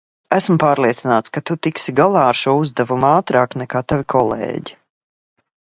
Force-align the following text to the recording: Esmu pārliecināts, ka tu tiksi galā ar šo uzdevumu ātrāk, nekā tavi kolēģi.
Esmu 0.35 0.55
pārliecināts, 0.63 1.33
ka 1.35 1.43
tu 1.49 1.57
tiksi 1.67 1.95
galā 2.01 2.25
ar 2.31 2.41
šo 2.41 2.57
uzdevumu 2.63 3.07
ātrāk, 3.13 3.55
nekā 3.65 3.87
tavi 3.93 4.11
kolēģi. 4.17 4.81